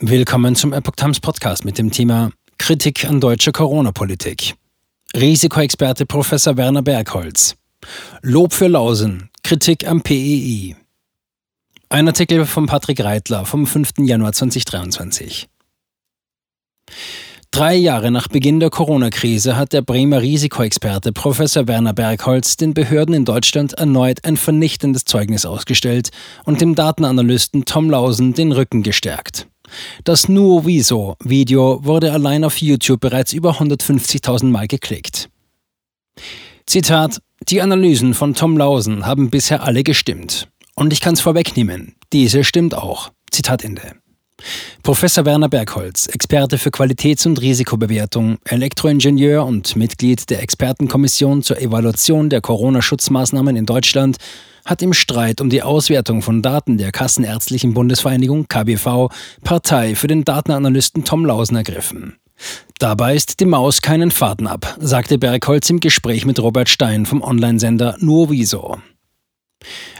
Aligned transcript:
Willkommen 0.00 0.56
zum 0.56 0.72
Epoch 0.72 0.96
Times 0.96 1.20
Podcast 1.20 1.64
mit 1.64 1.78
dem 1.78 1.92
Thema 1.92 2.32
Kritik 2.58 3.04
an 3.04 3.20
deutscher 3.20 3.52
Corona-Politik. 3.52 4.56
Risikoexperte 5.14 6.04
Professor 6.04 6.56
Werner 6.56 6.82
Bergholz. 6.82 7.54
Lob 8.20 8.52
für 8.52 8.66
Lausen, 8.66 9.30
Kritik 9.44 9.86
am 9.86 10.02
PEI. 10.02 10.74
Ein 11.90 12.08
Artikel 12.08 12.44
von 12.44 12.66
Patrick 12.66 13.04
Reitler 13.04 13.46
vom 13.46 13.68
5. 13.68 13.92
Januar 14.00 14.32
2023. 14.32 15.48
Drei 17.52 17.76
Jahre 17.76 18.10
nach 18.10 18.26
Beginn 18.26 18.58
der 18.58 18.70
Corona-Krise 18.70 19.56
hat 19.56 19.72
der 19.72 19.82
Bremer 19.82 20.20
Risikoexperte 20.20 21.12
Professor 21.12 21.68
Werner 21.68 21.92
Bergholz 21.92 22.56
den 22.56 22.74
Behörden 22.74 23.14
in 23.14 23.24
Deutschland 23.24 23.74
erneut 23.74 24.24
ein 24.24 24.36
vernichtendes 24.36 25.04
Zeugnis 25.04 25.46
ausgestellt 25.46 26.10
und 26.44 26.60
dem 26.60 26.74
Datenanalysten 26.74 27.64
Tom 27.64 27.88
Lausen 27.90 28.34
den 28.34 28.50
Rücken 28.50 28.82
gestärkt. 28.82 29.46
Das 30.04 30.28
Nuoviso-Video 30.28 31.84
wurde 31.84 32.12
allein 32.12 32.44
auf 32.44 32.58
YouTube 32.58 33.00
bereits 33.00 33.32
über 33.32 33.52
150.000 33.52 34.46
Mal 34.46 34.66
geklickt. 34.66 35.28
Zitat: 36.66 37.20
Die 37.48 37.60
Analysen 37.60 38.14
von 38.14 38.34
Tom 38.34 38.56
Lausen 38.56 39.06
haben 39.06 39.30
bisher 39.30 39.62
alle 39.62 39.82
gestimmt. 39.82 40.48
Und 40.74 40.92
ich 40.92 41.00
kann 41.00 41.14
es 41.14 41.20
vorwegnehmen, 41.20 41.94
diese 42.12 42.42
stimmt 42.44 42.74
auch. 42.74 43.10
Zitat 43.30 43.64
Ende. 43.64 43.94
Professor 44.82 45.24
Werner 45.24 45.48
Bergholz, 45.48 46.06
Experte 46.06 46.58
für 46.58 46.70
Qualitäts- 46.70 47.26
und 47.26 47.40
Risikobewertung, 47.40 48.38
Elektroingenieur 48.44 49.44
und 49.44 49.76
Mitglied 49.76 50.28
der 50.30 50.42
Expertenkommission 50.42 51.42
zur 51.42 51.60
Evaluation 51.60 52.30
der 52.30 52.40
Corona-Schutzmaßnahmen 52.40 53.56
in 53.56 53.66
Deutschland, 53.66 54.18
hat 54.64 54.82
im 54.82 54.92
Streit 54.92 55.40
um 55.40 55.50
die 55.50 55.62
Auswertung 55.62 56.22
von 56.22 56.42
Daten 56.42 56.78
der 56.78 56.92
Kassenärztlichen 56.92 57.74
Bundesvereinigung 57.74 58.48
KBV 58.48 59.08
Partei 59.42 59.94
für 59.94 60.06
den 60.06 60.24
Datenanalysten 60.24 61.04
Tom 61.04 61.24
Lausen 61.24 61.56
ergriffen. 61.56 62.16
Dabei 62.78 63.14
ist 63.14 63.40
die 63.40 63.46
Maus 63.46 63.82
keinen 63.82 64.10
Faden 64.10 64.46
ab, 64.46 64.76
sagte 64.80 65.18
Bergholz 65.18 65.70
im 65.70 65.80
Gespräch 65.80 66.26
mit 66.26 66.40
Robert 66.40 66.68
Stein 66.68 67.06
vom 67.06 67.22
Onlinesender 67.22 67.96
Nuoviso. 68.00 68.78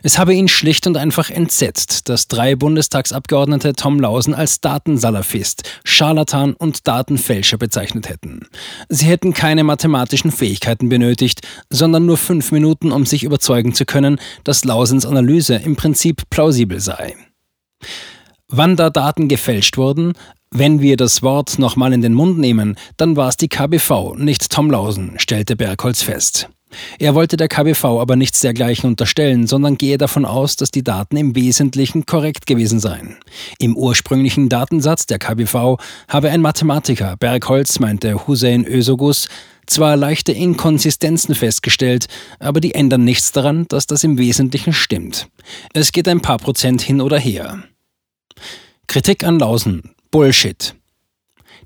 Es 0.07 0.19
habe 0.19 0.35
ihn 0.35 0.49
schlicht 0.49 0.87
und 0.87 0.99
einfach 0.99 1.31
entsetzt, 1.31 2.11
dass 2.11 2.29
drei 2.29 2.57
Bundestagsabgeordnete 2.57 3.73
Tom 3.73 3.99
Lausen 3.99 4.35
als 4.35 4.61
Datensalafist, 4.61 5.63
Scharlatan 5.83 6.53
und 6.53 6.87
Datenfälscher 6.87 7.57
bezeichnet 7.57 8.11
hätten. 8.11 8.47
Sie 8.91 9.07
hätten 9.07 9.33
keine 9.33 9.65
mathematischen 9.65 10.31
Fähigkeiten 10.31 10.91
benötigt, 10.91 11.41
sondern 11.71 12.05
nur 12.05 12.19
fünf 12.19 12.53
Minuten, 12.53 12.93
um 12.93 13.07
sich 13.07 13.25
überzeugen 13.25 13.73
zu 13.73 13.87
können, 13.87 14.21
dass 14.45 14.67
Lausens 14.67 15.07
Analyse 15.07 15.55
im 15.55 15.75
Prinzip 15.75 16.29
plausibel 16.29 16.81
sei. 16.81 17.17
Wann 18.49 18.77
da 18.77 18.91
Daten 18.91 19.29
gefälscht 19.29 19.79
wurden, 19.79 20.13
wenn 20.51 20.83
wir 20.83 20.99
das 20.99 21.23
Wort 21.23 21.59
nochmal 21.59 21.95
in 21.95 22.03
den 22.03 22.13
Mund 22.13 22.39
nehmen, 22.39 22.77
dann 22.99 23.17
war 23.17 23.31
es 23.31 23.39
die 23.39 23.49
KBV, 23.49 24.17
nicht 24.19 24.53
Tom 24.53 24.71
Lausen, 24.71 25.15
stellte 25.17 25.57
Bergholz 25.57 26.03
fest. 26.03 26.51
Er 26.99 27.15
wollte 27.15 27.37
der 27.37 27.49
KBV 27.49 27.85
aber 27.85 28.17
nichts 28.17 28.41
dergleichen 28.41 28.89
unterstellen, 28.89 29.47
sondern 29.47 29.79
gehe 29.79 29.99
davon 29.99 30.25
aus, 30.25 30.57
dass 30.57 30.71
die 30.71 30.85
Daten 30.85 31.17
im 31.17 31.35
Wesentlichen 31.35 32.07
korrekt 32.07 32.47
gewesen 32.47 32.81
seien. 32.81 33.17
Im 33.59 33.77
ursprünglichen 33.77 34.49
Datensatz 34.49 35.07
der 35.07 35.19
KBV 35.19 35.79
habe 36.09 36.31
ein 36.31 36.41
Mathematiker, 36.41 37.17
Bergholz 37.17 37.79
meinte 37.79 38.27
Hussein 38.27 38.65
Ösogus, 38.65 39.29
zwar 39.67 39.97
leichte 39.97 40.33
Inkonsistenzen 40.33 41.35
festgestellt, 41.35 42.07
aber 42.39 42.61
die 42.61 42.75
ändern 42.75 43.05
nichts 43.05 43.33
daran, 43.33 43.67
dass 43.69 43.87
das 43.87 44.05
im 44.05 44.19
Wesentlichen 44.19 44.73
stimmt. 44.73 45.29
Es 45.73 45.93
geht 45.93 46.09
ein 46.09 46.21
paar 46.21 46.39
Prozent 46.39 46.83
hin 46.83 47.01
oder 47.01 47.19
her. 47.19 47.63
Kritik 48.87 49.25
an 49.25 49.39
Lausen. 49.39 49.95
Bullshit. 50.11 50.75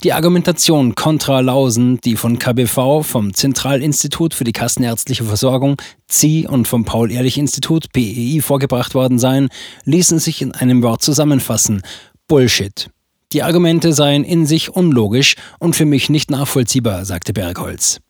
Die 0.04 0.12
Argumentation 0.12 0.94
kontra 0.94 1.40
Lausen, 1.40 2.00
die 2.02 2.14
von 2.14 2.38
KBV, 2.38 3.02
vom 3.02 3.34
Zentralinstitut 3.34 4.32
für 4.32 4.44
die 4.44 4.52
Kassenärztliche 4.52 5.24
Versorgung, 5.24 5.74
ZI 6.06 6.46
und 6.48 6.68
vom 6.68 6.84
Paul-Ehrlich-Institut, 6.84 7.92
PEI, 7.92 8.40
vorgebracht 8.40 8.94
worden 8.94 9.18
seien, 9.18 9.48
ließen 9.86 10.20
sich 10.20 10.40
in 10.40 10.52
einem 10.52 10.84
Wort 10.84 11.02
zusammenfassen. 11.02 11.82
Bullshit. 12.28 12.88
Die 13.34 13.42
Argumente 13.42 13.92
seien 13.92 14.24
in 14.24 14.46
sich 14.46 14.70
unlogisch 14.70 15.34
und 15.58 15.76
für 15.76 15.84
mich 15.84 16.08
nicht 16.08 16.30
nachvollziehbar, 16.30 17.04
sagte 17.04 17.34
Bergholz. 17.34 18.00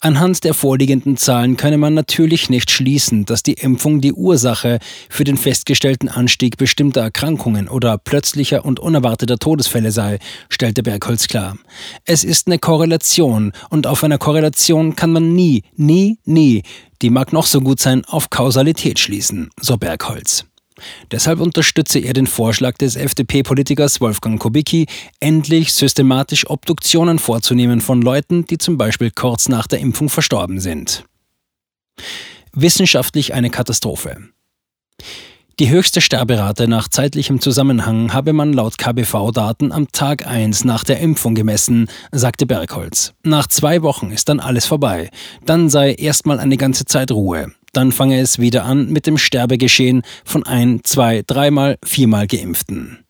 Anhand 0.00 0.42
der 0.42 0.52
vorliegenden 0.52 1.16
Zahlen 1.16 1.56
könne 1.56 1.78
man 1.78 1.94
natürlich 1.94 2.50
nicht 2.50 2.72
schließen, 2.72 3.24
dass 3.24 3.44
die 3.44 3.52
Impfung 3.52 4.00
die 4.00 4.12
Ursache 4.12 4.80
für 5.08 5.22
den 5.22 5.36
festgestellten 5.36 6.08
Anstieg 6.08 6.56
bestimmter 6.56 7.02
Erkrankungen 7.02 7.68
oder 7.68 7.98
plötzlicher 7.98 8.64
und 8.64 8.80
unerwarteter 8.80 9.38
Todesfälle 9.38 9.92
sei, 9.92 10.18
stellte 10.48 10.82
Bergholz 10.82 11.28
klar. 11.28 11.56
Es 12.04 12.24
ist 12.24 12.48
eine 12.48 12.58
Korrelation 12.58 13.52
und 13.70 13.86
auf 13.86 14.02
einer 14.02 14.18
Korrelation 14.18 14.96
kann 14.96 15.12
man 15.12 15.34
nie, 15.34 15.62
nie, 15.76 16.18
nie, 16.24 16.64
die 17.00 17.10
mag 17.10 17.32
noch 17.32 17.46
so 17.46 17.60
gut 17.60 17.78
sein, 17.78 18.04
auf 18.06 18.28
Kausalität 18.28 18.98
schließen, 18.98 19.50
so 19.60 19.76
Bergholz. 19.76 20.46
Deshalb 21.10 21.40
unterstütze 21.40 22.00
er 22.00 22.12
den 22.12 22.26
Vorschlag 22.26 22.76
des 22.78 22.96
FDP-Politikers 22.96 24.00
Wolfgang 24.00 24.40
Kubicki, 24.40 24.86
endlich 25.20 25.72
systematisch 25.72 26.48
Obduktionen 26.48 27.18
vorzunehmen 27.18 27.80
von 27.80 28.02
Leuten, 28.02 28.44
die 28.44 28.58
zum 28.58 28.76
Beispiel 28.76 29.10
kurz 29.10 29.48
nach 29.48 29.66
der 29.66 29.78
Impfung 29.78 30.08
verstorben 30.08 30.60
sind. 30.60 31.04
Wissenschaftlich 32.52 33.34
eine 33.34 33.50
Katastrophe. 33.50 34.28
Die 35.60 35.70
höchste 35.70 36.00
Sterberate 36.00 36.66
nach 36.66 36.88
zeitlichem 36.88 37.40
Zusammenhang 37.40 38.12
habe 38.12 38.32
man 38.32 38.52
laut 38.52 38.76
KBV-Daten 38.76 39.70
am 39.70 39.86
Tag 39.92 40.26
1 40.26 40.64
nach 40.64 40.82
der 40.82 40.98
Impfung 40.98 41.36
gemessen, 41.36 41.88
sagte 42.10 42.44
Bergholz. 42.44 43.12
Nach 43.22 43.46
zwei 43.46 43.82
Wochen 43.82 44.10
ist 44.10 44.28
dann 44.28 44.40
alles 44.40 44.66
vorbei. 44.66 45.10
Dann 45.46 45.70
sei 45.70 45.92
erstmal 45.92 46.40
eine 46.40 46.56
ganze 46.56 46.86
Zeit 46.86 47.12
Ruhe. 47.12 47.52
Dann 47.74 47.90
fange 47.90 48.20
es 48.20 48.38
wieder 48.38 48.64
an 48.64 48.88
mit 48.88 49.06
dem 49.06 49.18
Sterbegeschehen 49.18 50.02
von 50.24 50.46
ein, 50.46 50.80
zwei, 50.84 51.22
dreimal, 51.26 51.76
viermal 51.84 52.28
Geimpften. 52.28 53.04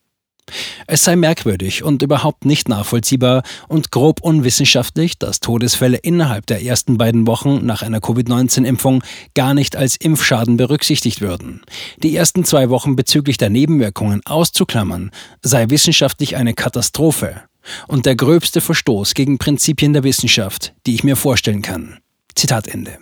Es 0.87 1.03
sei 1.03 1.15
merkwürdig 1.15 1.83
und 1.83 2.01
überhaupt 2.01 2.45
nicht 2.45 2.67
nachvollziehbar 2.69 3.43
und 3.67 3.91
grob 3.91 4.21
unwissenschaftlich, 4.21 5.17
dass 5.17 5.39
Todesfälle 5.39 5.97
innerhalb 5.97 6.45
der 6.47 6.63
ersten 6.63 6.97
beiden 6.97 7.25
Wochen 7.27 7.65
nach 7.65 7.81
einer 7.83 7.99
Covid-19-Impfung 7.99 9.03
gar 9.33 9.53
nicht 9.53 9.75
als 9.75 9.95
Impfschaden 9.95 10.57
berücksichtigt 10.57 11.21
würden. 11.21 11.61
Die 12.01 12.15
ersten 12.15 12.43
zwei 12.43 12.69
Wochen 12.69 12.95
bezüglich 12.95 13.37
der 13.37 13.49
Nebenwirkungen 13.49 14.21
auszuklammern, 14.25 15.11
sei 15.41 15.69
wissenschaftlich 15.69 16.35
eine 16.35 16.53
Katastrophe 16.53 17.41
und 17.87 18.05
der 18.05 18.15
gröbste 18.15 18.61
Verstoß 18.61 19.13
gegen 19.13 19.37
Prinzipien 19.37 19.93
der 19.93 20.03
Wissenschaft, 20.03 20.73
die 20.85 20.95
ich 20.95 21.03
mir 21.03 21.15
vorstellen 21.15 21.63
kann. 21.63 21.99
Zitat 22.35 22.67
Ende. 22.67 22.97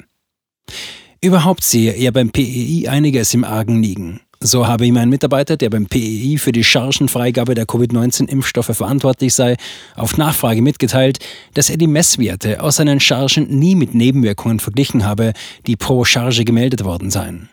Überhaupt 1.23 1.63
sehe 1.63 1.93
er 1.93 2.11
beim 2.11 2.31
PEI 2.31 2.89
einiges 2.89 3.33
im 3.33 3.45
Argen 3.45 3.81
liegen. 3.81 4.19
So 4.41 4.67
habe 4.67 4.85
ihm 4.85 4.97
ein 4.97 5.07
Mitarbeiter, 5.07 5.55
der 5.55 5.69
beim 5.69 5.85
PEI 5.85 6.35
für 6.37 6.51
die 6.51 6.65
Chargenfreigabe 6.65 7.55
der 7.55 7.65
Covid-19-Impfstoffe 7.65 8.75
verantwortlich 8.75 9.33
sei, 9.33 9.55
auf 9.95 10.17
Nachfrage 10.17 10.61
mitgeteilt, 10.61 11.19
dass 11.53 11.69
er 11.69 11.77
die 11.77 11.87
Messwerte 11.87 12.61
aus 12.61 12.75
seinen 12.75 12.99
Chargen 12.99 13.57
nie 13.57 13.75
mit 13.75 13.95
Nebenwirkungen 13.95 14.59
verglichen 14.59 15.05
habe, 15.05 15.31
die 15.65 15.77
pro 15.77 16.03
Charge 16.03 16.43
gemeldet 16.43 16.83
worden 16.83 17.09
seien. 17.09 17.47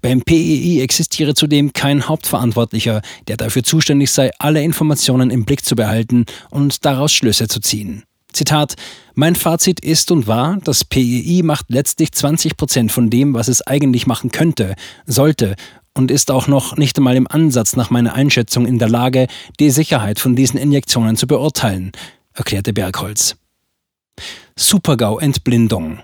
Beim 0.00 0.22
PEI 0.22 0.80
existiere 0.80 1.34
zudem 1.34 1.74
kein 1.74 2.08
Hauptverantwortlicher, 2.08 3.02
der 3.28 3.36
dafür 3.36 3.62
zuständig 3.62 4.10
sei, 4.10 4.30
alle 4.38 4.62
Informationen 4.62 5.30
im 5.30 5.44
Blick 5.44 5.66
zu 5.66 5.76
behalten 5.76 6.24
und 6.48 6.86
daraus 6.86 7.12
Schlüsse 7.12 7.46
zu 7.46 7.60
ziehen. 7.60 8.04
Zitat, 8.32 8.74
mein 9.14 9.34
Fazit 9.34 9.80
ist 9.80 10.10
und 10.10 10.26
war, 10.26 10.58
das 10.64 10.84
PEI 10.84 11.42
macht 11.44 11.66
letztlich 11.68 12.12
20 12.12 12.56
Prozent 12.56 12.92
von 12.92 13.10
dem, 13.10 13.34
was 13.34 13.48
es 13.48 13.66
eigentlich 13.66 14.06
machen 14.06 14.30
könnte, 14.30 14.74
sollte 15.06 15.54
und 15.94 16.10
ist 16.10 16.30
auch 16.30 16.48
noch 16.48 16.76
nicht 16.76 16.96
einmal 16.96 17.16
im 17.16 17.26
Ansatz 17.26 17.76
nach 17.76 17.90
meiner 17.90 18.14
Einschätzung 18.14 18.66
in 18.66 18.78
der 18.78 18.88
Lage, 18.88 19.26
die 19.60 19.70
Sicherheit 19.70 20.18
von 20.18 20.36
diesen 20.36 20.58
Injektionen 20.58 21.16
zu 21.16 21.26
beurteilen, 21.26 21.92
erklärte 22.32 22.72
Bergholz. 22.72 23.36
Supergau-Entblindung. 24.56 26.00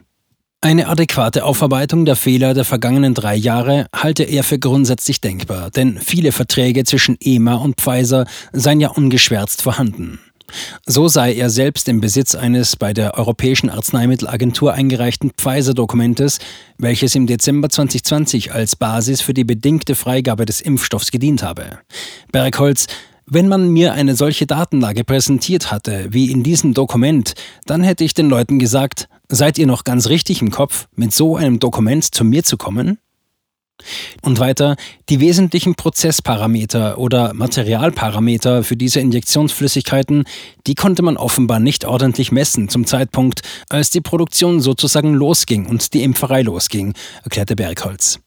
Eine 0.60 0.88
adäquate 0.88 1.44
Aufarbeitung 1.44 2.04
der 2.04 2.16
Fehler 2.16 2.52
der 2.52 2.64
vergangenen 2.64 3.14
drei 3.14 3.36
Jahre 3.36 3.86
halte 3.94 4.24
er 4.24 4.42
für 4.42 4.58
grundsätzlich 4.58 5.20
denkbar, 5.20 5.70
denn 5.70 6.00
viele 6.00 6.32
Verträge 6.32 6.82
zwischen 6.82 7.16
EMA 7.20 7.54
und 7.54 7.80
Pfizer 7.80 8.26
seien 8.52 8.80
ja 8.80 8.88
ungeschwärzt 8.88 9.62
vorhanden. 9.62 10.18
So 10.86 11.08
sei 11.08 11.34
er 11.34 11.50
selbst 11.50 11.88
im 11.88 12.00
Besitz 12.00 12.34
eines 12.34 12.76
bei 12.76 12.92
der 12.92 13.18
Europäischen 13.18 13.70
Arzneimittelagentur 13.70 14.72
eingereichten 14.72 15.32
Pfizer-Dokumentes, 15.36 16.38
welches 16.78 17.14
im 17.14 17.26
Dezember 17.26 17.68
2020 17.68 18.52
als 18.52 18.76
Basis 18.76 19.20
für 19.20 19.34
die 19.34 19.44
bedingte 19.44 19.94
Freigabe 19.94 20.46
des 20.46 20.60
Impfstoffs 20.60 21.10
gedient 21.10 21.42
habe. 21.42 21.78
Bergholz 22.32 22.86
wenn 23.30 23.46
man 23.46 23.68
mir 23.68 23.92
eine 23.92 24.16
solche 24.16 24.46
Datenlage 24.46 25.04
präsentiert 25.04 25.70
hatte, 25.70 26.06
wie 26.10 26.30
in 26.30 26.42
diesem 26.42 26.72
Dokument, 26.72 27.34
dann 27.66 27.82
hätte 27.82 28.02
ich 28.02 28.14
den 28.14 28.30
Leuten 28.30 28.58
gesagt, 28.58 29.06
seid 29.28 29.58
ihr 29.58 29.66
noch 29.66 29.84
ganz 29.84 30.08
richtig 30.08 30.40
im 30.40 30.50
Kopf, 30.50 30.88
mit 30.96 31.12
so 31.12 31.36
einem 31.36 31.58
Dokument 31.58 32.14
zu 32.14 32.24
mir 32.24 32.42
zu 32.42 32.56
kommen? 32.56 32.98
Und 34.22 34.38
weiter, 34.38 34.76
die 35.08 35.20
wesentlichen 35.20 35.74
Prozessparameter 35.74 36.98
oder 36.98 37.32
Materialparameter 37.34 38.62
für 38.62 38.76
diese 38.76 39.00
Injektionsflüssigkeiten, 39.00 40.24
die 40.66 40.74
konnte 40.74 41.02
man 41.02 41.16
offenbar 41.16 41.60
nicht 41.60 41.84
ordentlich 41.84 42.32
messen 42.32 42.68
zum 42.68 42.86
Zeitpunkt, 42.86 43.42
als 43.68 43.90
die 43.90 44.00
Produktion 44.00 44.60
sozusagen 44.60 45.14
losging 45.14 45.66
und 45.66 45.94
die 45.94 46.02
Impferei 46.02 46.42
losging, 46.42 46.94
erklärte 47.22 47.56
Bergholz. 47.56 48.20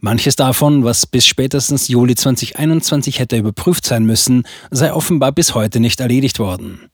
Manches 0.00 0.36
davon, 0.36 0.84
was 0.84 1.06
bis 1.06 1.26
spätestens 1.26 1.88
Juli 1.88 2.14
2021 2.14 3.18
hätte 3.18 3.36
überprüft 3.36 3.86
sein 3.86 4.04
müssen, 4.04 4.44
sei 4.70 4.92
offenbar 4.92 5.32
bis 5.32 5.54
heute 5.54 5.80
nicht 5.80 6.00
erledigt 6.00 6.38
worden. 6.38 6.90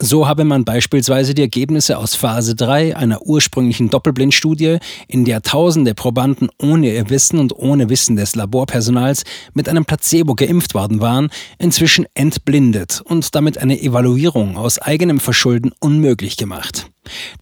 So 0.00 0.28
habe 0.28 0.44
man 0.44 0.66
beispielsweise 0.66 1.32
die 1.32 1.40
Ergebnisse 1.40 1.96
aus 1.96 2.14
Phase 2.14 2.54
3 2.54 2.96
einer 2.96 3.22
ursprünglichen 3.22 3.88
Doppelblindstudie, 3.88 4.76
in 5.08 5.24
der 5.24 5.40
tausende 5.40 5.94
Probanden 5.94 6.50
ohne 6.60 6.92
ihr 6.94 7.08
Wissen 7.08 7.38
und 7.38 7.56
ohne 7.56 7.88
Wissen 7.88 8.14
des 8.16 8.36
Laborpersonals 8.36 9.24
mit 9.54 9.70
einem 9.70 9.86
Placebo 9.86 10.34
geimpft 10.34 10.74
worden 10.74 11.00
waren, 11.00 11.30
inzwischen 11.58 12.04
entblindet 12.12 13.00
und 13.06 13.34
damit 13.34 13.56
eine 13.56 13.80
Evaluierung 13.80 14.58
aus 14.58 14.78
eigenem 14.78 15.18
Verschulden 15.18 15.72
unmöglich 15.80 16.36
gemacht. 16.36 16.90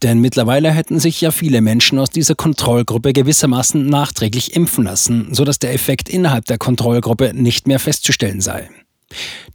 Denn 0.05 0.21
mittlerweile 0.21 0.71
hätten 0.71 1.01
sich 1.01 1.21
ja 1.21 1.33
viele 1.33 1.61
Menschen 1.61 1.99
aus 1.99 2.11
dieser 2.11 2.37
Kontrollgruppe 2.37 3.13
gewissermaßen 3.13 3.85
nachträglich 3.85 4.55
impfen 4.55 4.85
lassen, 4.85 5.35
sodass 5.35 5.59
der 5.59 5.75
Effekt 5.75 6.09
innerhalb 6.09 6.45
der 6.45 6.59
Kontrollgruppe 6.59 7.33
nicht 7.35 7.67
mehr 7.67 7.81
festzustellen 7.81 8.41
sei. 8.41 8.69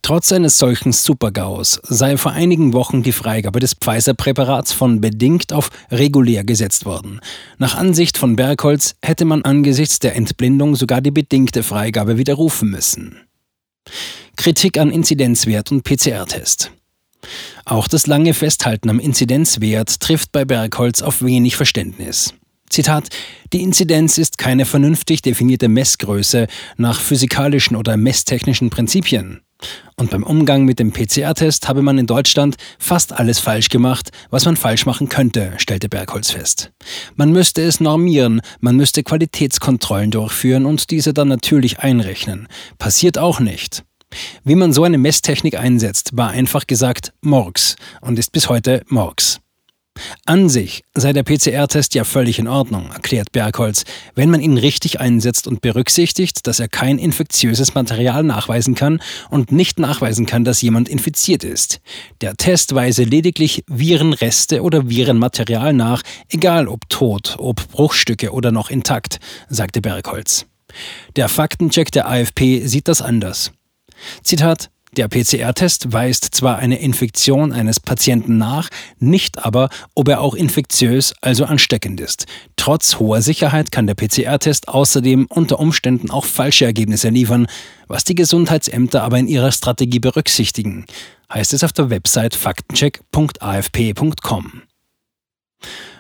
Trotz 0.01 0.31
eines 0.31 0.57
solchen 0.57 0.91
Supergaus 0.91 1.79
sei 1.83 2.17
vor 2.17 2.31
einigen 2.31 2.73
Wochen 2.73 3.03
die 3.03 3.11
Freigabe 3.11 3.59
des 3.59 3.75
Pfizer-Präparats 3.75 4.73
von 4.73 5.01
bedingt 5.01 5.53
auf 5.53 5.69
regulär 5.91 6.44
gesetzt 6.44 6.85
worden. 6.85 7.19
Nach 7.57 7.75
Ansicht 7.75 8.17
von 8.17 8.35
Bergholz 8.35 8.95
hätte 9.01 9.25
man 9.25 9.44
angesichts 9.44 10.00
der 10.00 10.15
Entblindung 10.15 10.75
sogar 10.75 11.01
die 11.01 11.11
bedingte 11.11 11.63
Freigabe 11.63 12.17
widerrufen 12.17 12.69
müssen. 12.69 13.17
Kritik 14.35 14.77
an 14.79 14.91
Inzidenzwert 14.91 15.71
und 15.71 15.83
PCR-Test. 15.83 16.71
Auch 17.65 17.88
das 17.88 18.07
lange 18.07 18.33
Festhalten 18.33 18.89
am 18.89 19.00
Inzidenzwert 19.00 20.00
trifft 20.00 20.31
bei 20.31 20.45
Bergholz 20.45 21.01
auf 21.01 21.21
wenig 21.21 21.56
Verständnis. 21.56 22.33
Zitat, 22.69 23.09
die 23.51 23.63
Inzidenz 23.63 24.17
ist 24.17 24.38
keine 24.38 24.65
vernünftig 24.65 25.21
definierte 25.21 25.67
Messgröße 25.67 26.47
nach 26.77 27.00
physikalischen 27.00 27.75
oder 27.75 27.97
messtechnischen 27.97 28.69
Prinzipien. 28.69 29.41
Und 29.95 30.11
beim 30.11 30.23
Umgang 30.23 30.63
mit 30.63 30.79
dem 30.79 30.91
PCR-Test 30.91 31.67
habe 31.67 31.81
man 31.81 31.97
in 31.97 32.07
Deutschland 32.07 32.56
fast 32.77 33.13
alles 33.13 33.39
falsch 33.39 33.69
gemacht, 33.69 34.11
was 34.29 34.45
man 34.45 34.56
falsch 34.56 34.85
machen 34.85 35.09
könnte, 35.09 35.53
stellte 35.57 35.89
Bergholz 35.89 36.31
fest. 36.31 36.71
Man 37.15 37.31
müsste 37.31 37.61
es 37.63 37.79
normieren, 37.79 38.41
man 38.61 38.77
müsste 38.77 39.03
Qualitätskontrollen 39.03 40.11
durchführen 40.11 40.65
und 40.65 40.89
diese 40.91 41.13
dann 41.13 41.27
natürlich 41.27 41.79
einrechnen. 41.79 42.47
Passiert 42.77 43.17
auch 43.17 43.39
nicht. 43.39 43.83
Wie 44.44 44.56
man 44.56 44.73
so 44.73 44.83
eine 44.83 44.97
Messtechnik 44.97 45.59
einsetzt, 45.59 46.17
war 46.17 46.29
einfach 46.29 46.65
gesagt 46.65 47.13
Morgs 47.21 47.75
und 48.01 48.17
ist 48.17 48.31
bis 48.31 48.50
heute 48.50 48.83
Morgs. 48.88 49.39
An 50.25 50.50
sich 50.50 50.84
sei 50.94 51.13
der 51.13 51.24
PCR-Test 51.24 51.96
ja 51.96 52.04
völlig 52.04 52.40
in 52.40 52.48
Ordnung, 52.48 52.92
erklärt 52.92 53.31
Bergholz, 53.31 53.84
wenn 54.16 54.30
man 54.30 54.42
ihn 54.42 54.57
richtig 54.57 55.00
einsetzt 55.00 55.48
und 55.48 55.62
berücksichtigt, 55.62 56.48
dass 56.48 56.60
er 56.60 56.68
kein 56.68 56.98
infektiöses 56.98 57.74
Material 57.74 58.24
nachweisen 58.24 58.75
kann 58.75 59.01
und 59.30 59.51
nicht 59.51 59.80
nachweisen 59.80 60.25
kann, 60.25 60.44
dass 60.44 60.62
jemand 60.62 60.90
infiziert 60.90 61.44
ist. 61.44 61.81
Der 62.22 62.36
Test 62.36 62.75
weise 62.75 63.04
lediglich 63.04 63.63
Virenreste 63.68 64.62
oder 64.62 64.90
Virenmaterial 64.90 65.74
nach, 65.74 66.02
egal 66.30 66.68
ob 66.68 66.90
tot, 66.90 67.36
ob 67.40 67.68
Bruchstücke 67.69 68.31
oder 68.31 68.52
noch 68.52 68.69
intakt, 68.69 69.19
sagte 69.50 69.81
Bergholz. 69.81 70.45
Der 71.16 71.30
Faktencheck 71.30 71.92
der 71.92 72.07
AFP 72.07 72.66
sieht 72.66 72.88
das 72.88 73.02
anders. 73.02 73.52
Zitat 74.24 74.69
der 74.97 75.07
PCR-Test 75.07 75.94
weist 75.94 76.36
zwar 76.36 76.57
eine 76.57 76.80
Infektion 76.80 77.53
eines 77.53 77.80
Patienten 77.80 78.38
nach, 78.38 78.69
nicht 78.97 79.45
aber, 79.45 79.69
ob 79.95 80.07
er 80.07 80.21
auch 80.21 80.33
infektiös, 80.33 81.13
also 81.21 81.45
ansteckend 81.45 82.01
ist. 82.01 82.25
Trotz 82.56 82.97
hoher 83.00 83.21
Sicherheit 83.21 83.71
kann 83.71 83.86
der 83.88 83.95
PCR-Test 83.95 84.68
außerdem 84.68 85.27
unter 85.30 85.59
Umständen 85.59 86.12
auch 86.12 86.25
falsche 86.25 86.65
Ergebnisse 86.65 87.09
liefern, 87.09 87.47
was 87.88 88.03
die 88.03 88.15
Gesundheitsämter 88.15 89.03
aber 89.03 89.19
in 89.19 89.27
ihrer 89.27 89.51
Strategie 89.51 90.00
berücksichtigen, 90.00 90.86
heißt 91.31 91.53
es 91.53 91.63
auf 91.63 91.74
der 91.74 91.89
Website 91.89 92.35
faktencheck.afp.com. 92.35 94.63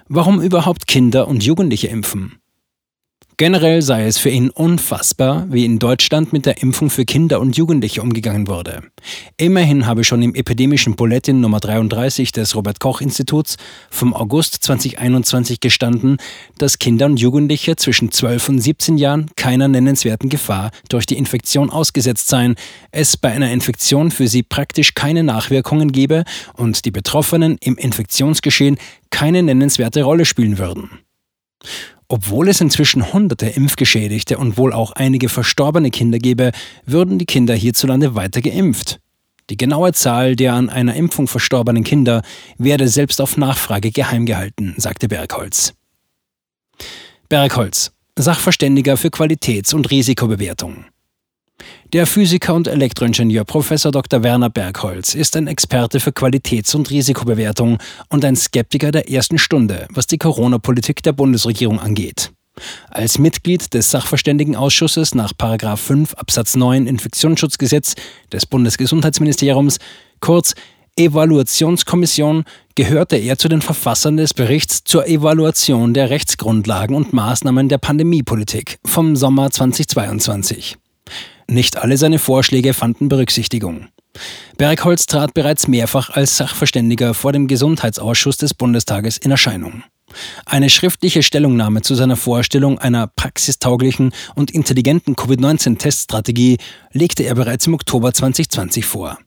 Warum 0.07 0.41
überhaupt 0.41 0.87
Kinder 0.87 1.27
und 1.27 1.43
Jugendliche 1.43 1.87
impfen? 1.87 2.39
Generell 3.39 3.81
sei 3.81 4.05
es 4.05 4.17
für 4.17 4.29
ihn 4.29 4.49
unfassbar, 4.49 5.47
wie 5.49 5.63
in 5.63 5.79
Deutschland 5.79 6.33
mit 6.33 6.45
der 6.45 6.61
Impfung 6.61 6.89
für 6.89 7.05
Kinder 7.05 7.39
und 7.39 7.55
Jugendliche 7.55 8.01
umgegangen 8.01 8.49
wurde. 8.49 8.83
Immerhin 9.37 9.85
habe 9.85 10.03
schon 10.03 10.21
im 10.21 10.35
epidemischen 10.35 10.97
Bulletin 10.97 11.39
Nummer 11.39 11.61
33 11.61 12.33
des 12.33 12.53
Robert 12.53 12.81
Koch 12.81 12.99
Instituts 12.99 13.55
vom 13.89 14.13
August 14.13 14.55
2021 14.55 15.61
gestanden, 15.61 16.17
dass 16.57 16.79
Kinder 16.79 17.05
und 17.05 17.17
Jugendliche 17.17 17.77
zwischen 17.77 18.11
12 18.11 18.49
und 18.49 18.59
17 18.59 18.97
Jahren 18.97 19.27
keiner 19.37 19.69
nennenswerten 19.69 20.27
Gefahr 20.27 20.71
durch 20.89 21.05
die 21.05 21.17
Infektion 21.17 21.69
ausgesetzt 21.69 22.27
seien, 22.27 22.55
es 22.91 23.15
bei 23.15 23.31
einer 23.31 23.53
Infektion 23.53 24.11
für 24.11 24.27
sie 24.27 24.43
praktisch 24.43 24.95
keine 24.95 25.23
Nachwirkungen 25.23 25.93
gebe 25.93 26.25
und 26.55 26.83
die 26.83 26.91
Betroffenen 26.91 27.57
im 27.61 27.77
Infektionsgeschehen 27.77 28.77
keine 29.11 29.41
nennenswerte 29.43 30.03
Rolle 30.03 30.25
spielen 30.25 30.57
würden. 30.57 30.89
Obwohl 32.11 32.49
es 32.49 32.59
inzwischen 32.59 33.13
hunderte 33.13 33.45
Impfgeschädigte 33.45 34.39
und 34.39 34.57
wohl 34.57 34.73
auch 34.73 34.91
einige 34.93 35.29
verstorbene 35.29 35.91
Kinder 35.91 36.17
gäbe, 36.17 36.51
würden 36.85 37.19
die 37.19 37.25
Kinder 37.25 37.53
hierzulande 37.53 38.15
weiter 38.15 38.41
geimpft. 38.41 38.99
Die 39.51 39.57
genaue 39.57 39.93
Zahl 39.93 40.35
der 40.35 40.53
an 40.53 40.69
einer 40.69 40.95
Impfung 40.95 41.27
verstorbenen 41.27 41.83
Kinder 41.83 42.23
werde 42.57 42.87
selbst 42.87 43.21
auf 43.21 43.37
Nachfrage 43.37 43.91
geheim 43.91 44.25
gehalten, 44.25 44.73
sagte 44.77 45.07
Bergholz. 45.07 45.73
Bergholz, 47.29 47.91
Sachverständiger 48.17 48.97
für 48.97 49.09
Qualitäts- 49.09 49.73
und 49.75 49.89
Risikobewertung. 49.91 50.85
Der 51.91 52.05
Physiker 52.05 52.53
und 52.53 52.67
Elektroingenieur 52.67 53.45
Prof. 53.45 53.69
Dr. 53.69 54.21
Werner 54.21 54.51
Bergholz 54.51 55.15
ist 55.15 55.35
ein 55.35 55.47
Experte 55.47 55.99
für 55.99 56.11
Qualitäts- 56.11 56.75
und 56.75 56.91
Risikobewertung 56.91 57.79
und 58.09 58.23
ein 58.23 58.35
Skeptiker 58.35 58.91
der 58.91 59.09
ersten 59.09 59.39
Stunde, 59.39 59.87
was 59.91 60.05
die 60.05 60.19
Corona-Politik 60.19 61.01
der 61.01 61.13
Bundesregierung 61.13 61.79
angeht. 61.79 62.31
Als 62.91 63.17
Mitglied 63.17 63.73
des 63.73 63.89
Sachverständigenausschusses 63.89 65.15
nach 65.15 65.31
5 65.35 66.13
Absatz 66.13 66.55
9 66.55 66.85
Infektionsschutzgesetz 66.85 67.95
des 68.31 68.45
Bundesgesundheitsministeriums, 68.45 69.79
kurz 70.19 70.53
Evaluationskommission, 70.95 72.43
gehörte 72.75 73.15
er 73.15 73.39
zu 73.39 73.47
den 73.47 73.61
Verfassern 73.61 74.17
des 74.17 74.35
Berichts 74.35 74.83
zur 74.83 75.07
Evaluation 75.07 75.95
der 75.95 76.11
Rechtsgrundlagen 76.11 76.95
und 76.95 77.13
Maßnahmen 77.13 77.67
der 77.67 77.79
Pandemiepolitik 77.79 78.77
vom 78.85 79.15
Sommer 79.15 79.49
2022. 79.49 80.77
Nicht 81.49 81.77
alle 81.77 81.97
seine 81.97 82.19
Vorschläge 82.19 82.75
fanden 82.75 83.09
Berücksichtigung. 83.09 83.87
Bergholz 84.57 85.07
trat 85.07 85.33
bereits 85.33 85.67
mehrfach 85.67 86.11
als 86.11 86.37
Sachverständiger 86.37 87.15
vor 87.15 87.31
dem 87.31 87.47
Gesundheitsausschuss 87.47 88.37
des 88.37 88.53
Bundestages 88.53 89.17
in 89.17 89.31
Erscheinung. 89.31 89.83
Eine 90.45 90.69
schriftliche 90.69 91.23
Stellungnahme 91.23 91.81
zu 91.81 91.95
seiner 91.95 92.17
Vorstellung 92.17 92.77
einer 92.77 93.07
praxistauglichen 93.07 94.13
und 94.35 94.51
intelligenten 94.51 95.15
Covid-19-Teststrategie 95.15 96.57
legte 96.91 97.23
er 97.23 97.33
bereits 97.33 97.65
im 97.65 97.73
Oktober 97.73 98.13
2020 98.13 98.85
vor. 98.85 99.17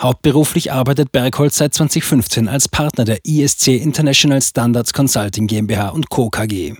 Hauptberuflich 0.00 0.72
arbeitet 0.72 1.10
Bergholz 1.10 1.58
seit 1.58 1.74
2015 1.74 2.46
als 2.46 2.68
Partner 2.68 3.04
der 3.04 3.24
ISC 3.24 3.68
International 3.68 4.40
Standards 4.40 4.92
Consulting 4.92 5.48
GmbH 5.48 5.88
und 5.88 6.10
Co. 6.10 6.30
KG. 6.30 6.74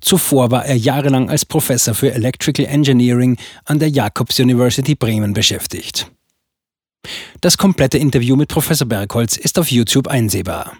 Zuvor 0.00 0.50
war 0.50 0.64
er 0.64 0.76
jahrelang 0.76 1.30
als 1.30 1.44
Professor 1.44 1.94
für 1.94 2.12
Electrical 2.12 2.66
Engineering 2.66 3.36
an 3.64 3.78
der 3.78 3.90
Jacobs 3.90 4.38
University 4.38 4.94
Bremen 4.94 5.32
beschäftigt. 5.32 6.10
Das 7.40 7.56
komplette 7.56 7.98
Interview 7.98 8.36
mit 8.36 8.48
Professor 8.48 8.86
Bergholz 8.86 9.36
ist 9.36 9.58
auf 9.58 9.70
YouTube 9.70 10.08
einsehbar. 10.08 10.76